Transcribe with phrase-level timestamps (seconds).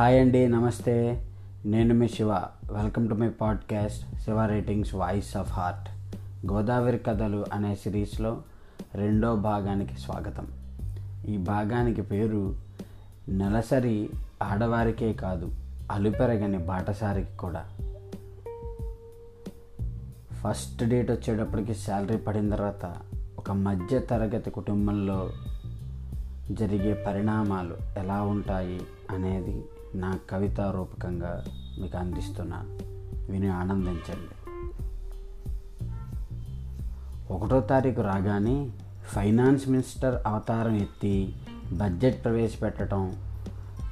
[0.00, 1.26] Hi అండి నమస్తే.
[1.64, 2.32] నేను మీ Shiva.
[2.72, 5.88] Welcome to my podcast Shiva ratings voice of heart
[6.52, 8.42] Godavari కథలు అనే సిరీస్లో
[8.94, 10.46] రెండో భాగానికి స్వాగతం.
[11.28, 12.56] ఈ భాగానికి పేరు
[13.28, 14.10] నెలసరి
[14.42, 15.54] ఆడవారికే కాదు
[15.90, 17.64] అలుపెరగని బాటసారికి కూడా.
[20.44, 22.96] ఫస్ట్ డేట్ వచ్చేటప్పటికి శాలరీ పడిన తర్వాత
[23.38, 25.30] ఒక మధ్య తరగతి కుటుంబంలో
[26.50, 28.80] జరిగే పరిణామాలు ఎలా ఉంటాయి
[29.10, 31.44] అనేది నా కవిత రూపకంగా
[31.80, 32.78] మీకు అందిస్తున్నాను
[33.32, 34.34] విని ఆనందించండి.
[37.32, 38.70] ఒకటో తారీఖు రాగానే
[39.04, 41.34] ఫైనాన్స్ మినిస్టర్ అవతారం ఎత్తి
[41.72, 43.16] బడ్జెట్ ప్రవేశపెట్టడం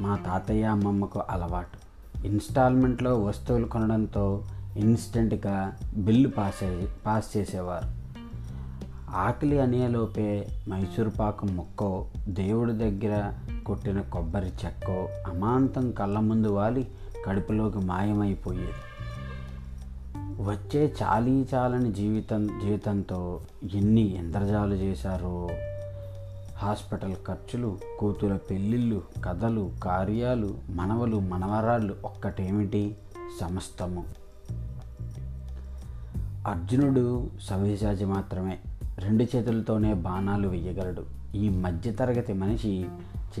[0.00, 1.82] మా తాతయ్య అమ్మమ్మకు అలవాటు.
[2.26, 4.44] ఇన్స్టాల్మెంట్లో వస్తువులు కొనడంతో
[4.76, 8.02] ఇన్స్టెంట్గా బిల్లు పాస్ పాస్ చేసేవారు.
[9.16, 13.32] ఆకలి అనేలోపే మైసూర్ పాకం ముక్కో దేవుడి దగ్గర
[13.66, 16.88] కొట్టిన కొబ్బరి చెక్కో అమాంతం కళ్ళ ముందు వాలి
[17.26, 18.72] కడుపులోకి మాయమైపోయేది.
[20.42, 23.40] వచ్చే చాలీ చాలని జీవితం జీవితంతో
[23.74, 25.48] ఎన్ని ఇంద్రజాలు చేశారో.
[26.56, 32.96] హాస్పిటల్ ఖర్చులు కూతుర పెళ్ళిళ్ళు కథలు కార్యాలు మనవలు మనవరాళ్ళు ఒక్కటేమిటి?
[33.40, 34.04] సమస్తము.
[36.46, 38.58] అర్జునుడు సవ్యసాచి మాత్రమే.
[38.98, 41.04] రెండు చేతులతోనే బాణాలు వేయగలడు
[41.36, 42.86] ఈ మధ్యతరగతి మనిషి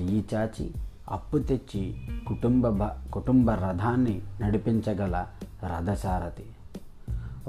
[0.00, 0.70] చెయ్యి చాచి
[1.10, 1.94] అప్పు తెచ్చి
[2.26, 5.26] కుటుంబ బ కుటుంబ రథాన్ని నడిపించగల
[5.64, 6.44] రథసారథి.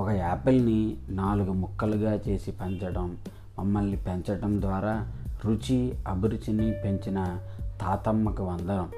[0.02, 3.18] ఒక యాపిల్ని నాలుగు ముక్కలుగా చేసి పెంచడం
[3.60, 5.12] మమ్మల్ని పెంచడం ద్వారా
[5.46, 7.40] రుచి అభిరుచిని పెంచిన
[7.82, 8.90] తాతమ్మకు వందనం.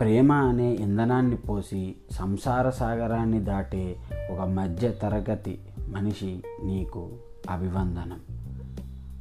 [0.00, 3.96] ప్రేమ అనే ఇంధనాన్ని పోసి సంసార సాగరాన్ని దాటే
[4.30, 7.10] ఒక మధ్య తరగతి మనిషి నీకు
[7.50, 8.37] అభివందనం.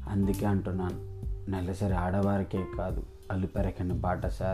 [0.09, 0.99] అందుకే అంటున్నాను
[1.51, 3.93] నెలసరి ఆడవారికే కాదు అలుపెరకని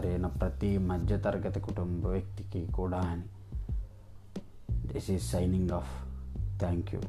[0.08, 3.24] అయిన ప్రతి మధ్యతరగతి కుటుంబ వ్యక్తికి కూడా అని.
[4.94, 5.92] This is signing off
[6.60, 7.02] thank you